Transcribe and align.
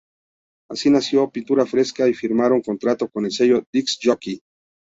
Así 0.71 0.89
nació 0.89 1.29
Pintura 1.29 1.67
Fresca 1.67 2.07
y 2.09 2.15
firmaron 2.15 2.63
contrato 2.63 3.07
con 3.07 3.25
el 3.25 3.31
sello 3.31 3.63
Disk 3.71 3.99
Jockey. 4.03 4.41